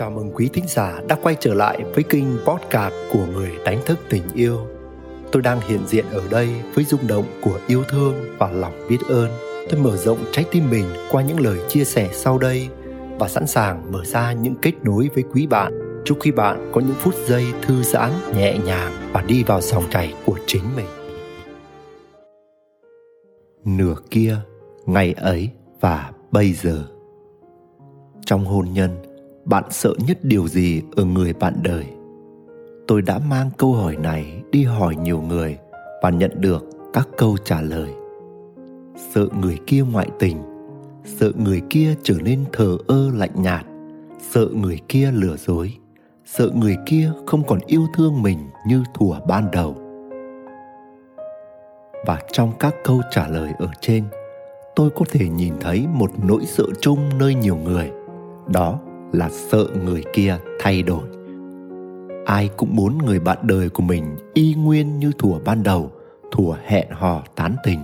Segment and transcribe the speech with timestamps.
[0.00, 3.80] Chào mừng quý thính giả đã quay trở lại với kênh podcast của người đánh
[3.86, 4.58] thức tình yêu.
[5.32, 8.98] Tôi đang hiện diện ở đây với rung động của yêu thương và lòng biết
[9.08, 9.30] ơn.
[9.70, 12.68] Tôi mở rộng trái tim mình qua những lời chia sẻ sau đây
[13.18, 16.02] và sẵn sàng mở ra những kết nối với quý bạn.
[16.04, 19.84] Chúc quý bạn có những phút giây thư giãn, nhẹ nhàng và đi vào dòng
[19.90, 20.88] chảy của chính mình.
[23.64, 24.36] Nửa kia,
[24.86, 26.84] ngày ấy và bây giờ.
[28.24, 28.90] Trong hôn nhân,
[29.44, 31.84] bạn sợ nhất điều gì ở người bạn đời?
[32.86, 35.58] Tôi đã mang câu hỏi này đi hỏi nhiều người
[36.02, 37.90] và nhận được các câu trả lời.
[39.14, 40.36] Sợ người kia ngoại tình,
[41.04, 43.66] sợ người kia trở nên thờ ơ lạnh nhạt,
[44.30, 45.72] sợ người kia lừa dối,
[46.24, 49.76] sợ người kia không còn yêu thương mình như thuở ban đầu.
[52.06, 54.04] Và trong các câu trả lời ở trên,
[54.76, 57.90] tôi có thể nhìn thấy một nỗi sợ chung nơi nhiều người,
[58.46, 58.78] đó
[59.12, 61.04] là sợ người kia thay đổi.
[62.26, 65.90] Ai cũng muốn người bạn đời của mình y nguyên như thủa ban đầu,
[66.32, 67.80] thủa hẹn hò tán tình,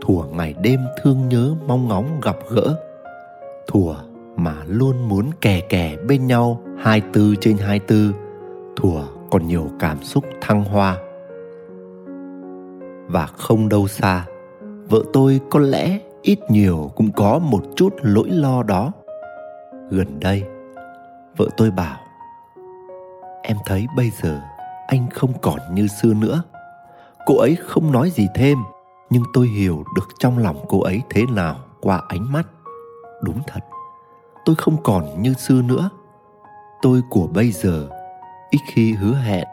[0.00, 2.76] thủa ngày đêm thương nhớ mong ngóng gặp gỡ,
[3.66, 3.94] thủa
[4.36, 8.12] mà luôn muốn kè kè bên nhau 24 trên 24
[8.76, 10.96] thủa còn nhiều cảm xúc thăng hoa.
[13.06, 14.26] Và không đâu xa,
[14.88, 18.92] vợ tôi có lẽ ít nhiều cũng có một chút lỗi lo đó
[19.90, 20.44] gần đây,
[21.36, 21.98] vợ tôi bảo,
[23.42, 24.40] em thấy bây giờ
[24.86, 26.42] anh không còn như xưa nữa.
[27.26, 28.58] Cô ấy không nói gì thêm,
[29.10, 32.46] nhưng tôi hiểu được trong lòng cô ấy thế nào qua ánh mắt.
[33.22, 33.60] Đúng thật,
[34.44, 35.90] tôi không còn như xưa nữa.
[36.82, 37.88] Tôi của bây giờ,
[38.50, 39.48] ít khi hứa hẹn,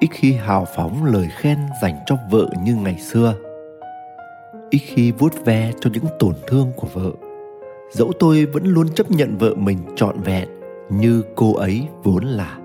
[0.00, 3.34] ít khi hào phóng lời khen dành cho vợ như ngày xưa.
[4.70, 7.10] Ít khi vuốt ve cho những tổn thương của vợ
[7.90, 10.48] dẫu tôi vẫn luôn chấp nhận vợ mình trọn vẹn
[10.90, 12.58] như cô ấy vốn là.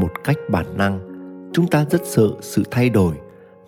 [0.00, 1.00] Một cách bản năng,
[1.52, 3.14] chúng ta rất sợ sự thay đổi,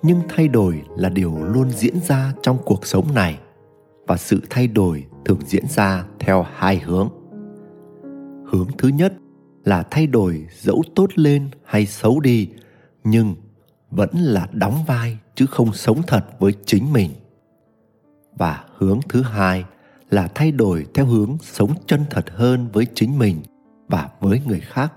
[0.02, 3.38] nhưng thay đổi là điều luôn diễn ra trong cuộc sống này
[4.06, 7.08] và sự thay đổi thường diễn ra theo hai hướng.
[8.46, 9.12] Hướng thứ nhất
[9.64, 12.48] là thay đổi dẫu tốt lên hay xấu đi,
[13.04, 13.34] nhưng
[13.90, 17.10] vẫn là đóng vai chứ không sống thật với chính mình.
[18.36, 19.64] Và hướng thứ hai
[20.10, 23.42] là thay đổi theo hướng sống chân thật hơn với chính mình
[23.88, 24.92] và với người khác,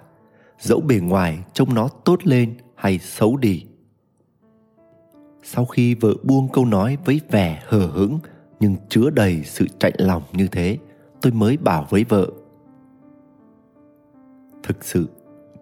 [0.59, 3.65] dẫu bề ngoài trông nó tốt lên hay xấu đi.
[5.43, 8.19] Sau khi vợ buông câu nói với vẻ hờ hững
[8.59, 10.77] nhưng chứa đầy sự chạnh lòng như thế,
[11.21, 12.27] tôi mới bảo với vợ,
[14.63, 15.09] thực sự,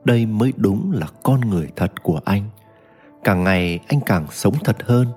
[0.04, 2.44] đây mới đúng là con người thật của anh.
[3.24, 5.08] Càng ngày anh càng sống thật hơn.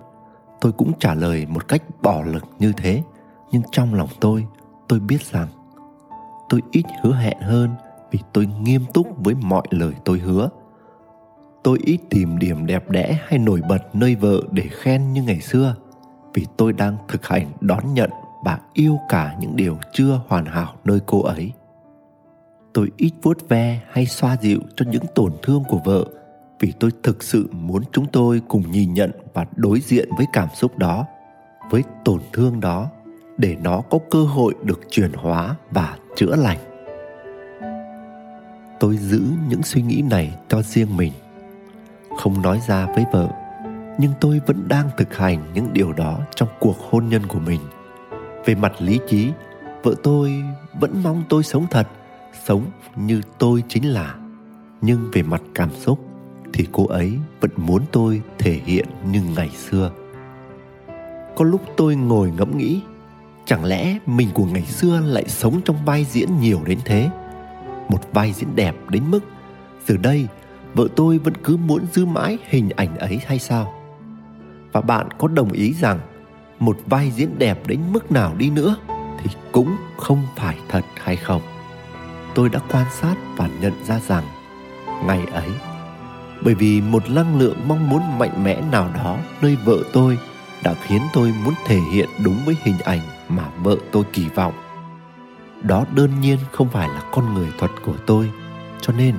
[0.60, 3.02] Tôi cũng trả lời một cách bỏ lực như thế
[3.52, 4.46] nhưng trong lòng tôi
[4.88, 5.48] tôi biết rằng
[6.48, 7.70] tôi ít hứa hẹn hơn
[8.10, 10.48] vì tôi nghiêm túc với mọi lời tôi hứa.
[11.62, 15.40] Tôi ít tìm điểm đẹp đẽ hay nổi bật nơi vợ để khen như ngày
[15.40, 15.74] xưa
[16.34, 18.10] vì tôi đang thực hành đón nhận
[18.44, 21.52] và yêu cả những điều chưa hoàn hảo nơi cô ấy.
[22.72, 26.04] Tôi ít vuốt ve hay xoa dịu cho những tổn thương của vợ
[26.60, 30.48] vì tôi thực sự muốn chúng tôi cùng nhìn nhận và đối diện với cảm
[30.54, 31.06] xúc đó,
[31.70, 32.90] với tổn thương đó
[33.42, 36.58] để nó có cơ hội được chuyển hóa và chữa lành.
[38.80, 41.12] Tôi giữ những suy nghĩ này cho riêng mình.
[42.18, 43.28] Không nói ra với vợ,
[43.98, 47.60] nhưng tôi vẫn đang thực hành những điều đó trong cuộc hôn nhân của mình.
[48.44, 49.30] Về mặt lý trí,
[49.82, 50.42] vợ tôi
[50.80, 51.88] vẫn mong tôi sống thật,
[52.44, 52.64] sống
[52.96, 54.14] như tôi chính là.
[54.80, 55.98] Nhưng về mặt cảm xúc
[56.52, 59.90] thì cô ấy vẫn muốn tôi thể hiện như ngày xưa.
[61.36, 62.80] Có lúc tôi ngồi ngẫm nghĩ
[63.46, 67.10] chẳng lẽ mình của ngày xưa lại sống trong vai diễn nhiều đến thế?
[67.88, 69.20] Một vai diễn đẹp đến mức,
[69.86, 70.26] giờ đây,
[70.74, 73.74] vợ tôi vẫn cứ muốn giữ mãi hình ảnh ấy hay sao?
[74.72, 76.00] Và bạn có đồng ý rằng
[76.58, 78.76] một vai diễn đẹp đến mức nào đi nữa
[79.22, 81.42] thì cũng không phải thật hay không?
[82.34, 84.24] Tôi đã quan sát và nhận ra rằng
[85.06, 85.50] ngày ấy,
[86.44, 90.18] bởi vì một năng lượng mong muốn mạnh mẽ nào đó nơi vợ tôi
[90.62, 93.00] đã khiến tôi muốn thể hiện đúng với hình ảnh
[93.36, 94.54] mà vợ tôi kỳ vọng.
[95.62, 98.30] Đó đơn nhiên không phải là con người thật của tôi.
[98.80, 99.14] Cho nên,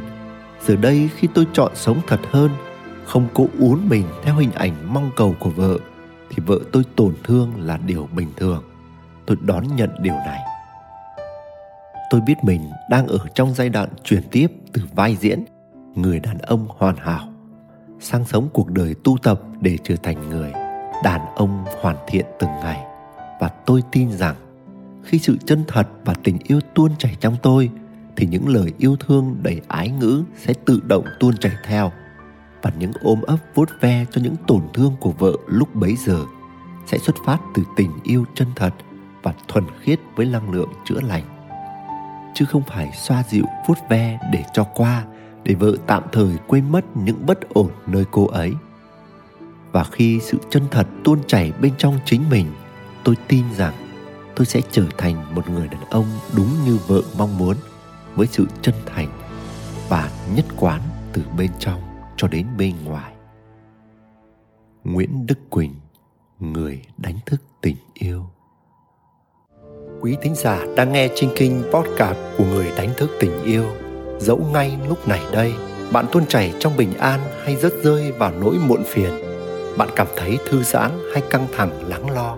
[0.62, 2.52] giờ đây khi tôi chọn sống thật hơn,
[3.06, 5.78] không cố uốn mình theo hình ảnh mong cầu của vợ,
[6.30, 8.64] thì vợ tôi tổn thương là điều bình thường.
[9.26, 10.40] Tôi đón nhận điều này.
[12.10, 15.46] Tôi biết mình đang ở trong giai đoạn chuyển tiếp từ vai diễn,
[15.96, 17.28] người đàn ông hoàn hảo,
[18.00, 20.52] sang sống cuộc đời tu tập để trở thành người
[21.04, 22.93] đàn ông hoàn thiện từng ngày
[23.44, 24.36] và tôi tin rằng
[25.04, 27.70] khi sự chân thật và tình yêu tuôn chảy trong tôi,
[28.16, 31.92] thì những lời yêu thương đầy ái ngữ sẽ tự động tuôn chảy theo
[32.62, 36.26] và những ôm ấp vuốt ve cho những tổn thương của vợ lúc bấy giờ
[36.86, 38.74] sẽ xuất phát từ tình yêu chân thật
[39.24, 41.24] và thuần khiết với năng lượng chữa lành.
[42.36, 45.06] Chứ không phải xoa dịu, vuốt ve để cho qua,
[45.44, 48.54] để vợ tạm thời quên mất những bất ổn nơi cô ấy.
[49.72, 52.48] Và khi sự chân thật tuôn chảy bên trong chính mình
[53.04, 53.74] tôi tin rằng
[54.36, 56.06] tôi sẽ trở thành một người đàn ông
[56.36, 57.56] đúng như vợ mong muốn,
[58.16, 59.10] với sự chân thành
[59.90, 60.82] và nhất quán
[61.14, 61.82] từ bên trong
[62.18, 63.14] cho đến bên ngoài.
[64.84, 65.74] Nguyễn đức quỳnh,
[66.40, 68.26] người đánh thức tình yêu.
[70.02, 73.66] Quý thính giả đang nghe Trinh Kinh podcast của người đánh thức tình yêu,
[74.20, 75.54] dẫu ngay lúc này đây,
[75.92, 79.12] bạn tuôn chảy trong bình an hay rớt rơi vào nỗi muộn phiền.
[79.78, 82.38] Bạn cảm thấy thư giãn hay căng thẳng, lắng lo?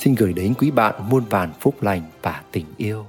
[0.00, 3.06] xin gửi đến quý bạn muôn vàn phúc lành và tình yêu.